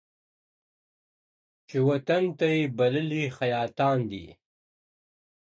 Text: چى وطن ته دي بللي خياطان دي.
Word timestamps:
چى 1.67 1.77
وطن 1.87 2.23
ته 2.37 2.47
دي 2.53 2.61
بللي 2.77 3.23
خياطان 3.37 3.97
دي. 4.11 4.25